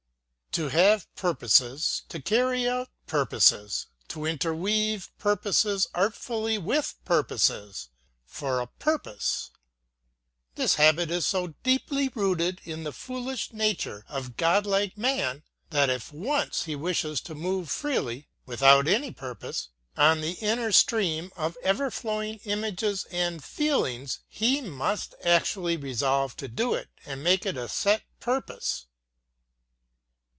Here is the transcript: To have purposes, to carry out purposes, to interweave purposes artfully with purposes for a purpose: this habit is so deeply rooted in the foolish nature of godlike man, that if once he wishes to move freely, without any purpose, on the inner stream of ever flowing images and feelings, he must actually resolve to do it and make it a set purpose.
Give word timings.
To 0.55 0.67
have 0.67 1.07
purposes, 1.15 2.03
to 2.09 2.21
carry 2.21 2.67
out 2.67 2.89
purposes, 3.07 3.85
to 4.09 4.25
interweave 4.25 5.09
purposes 5.17 5.87
artfully 5.95 6.57
with 6.57 6.95
purposes 7.05 7.87
for 8.25 8.59
a 8.59 8.67
purpose: 8.67 9.51
this 10.55 10.73
habit 10.75 11.09
is 11.09 11.25
so 11.25 11.55
deeply 11.63 12.09
rooted 12.13 12.59
in 12.65 12.83
the 12.83 12.91
foolish 12.91 13.53
nature 13.53 14.03
of 14.09 14.35
godlike 14.35 14.97
man, 14.97 15.43
that 15.69 15.89
if 15.89 16.11
once 16.11 16.63
he 16.65 16.75
wishes 16.75 17.21
to 17.21 17.33
move 17.33 17.69
freely, 17.71 18.27
without 18.45 18.89
any 18.89 19.13
purpose, 19.13 19.69
on 19.95 20.19
the 20.19 20.33
inner 20.33 20.73
stream 20.73 21.31
of 21.37 21.57
ever 21.63 21.89
flowing 21.89 22.41
images 22.43 23.05
and 23.09 23.41
feelings, 23.41 24.19
he 24.27 24.59
must 24.59 25.15
actually 25.23 25.77
resolve 25.77 26.35
to 26.35 26.49
do 26.49 26.73
it 26.73 26.89
and 27.05 27.23
make 27.23 27.45
it 27.45 27.55
a 27.55 27.69
set 27.69 28.01
purpose. 28.19 28.87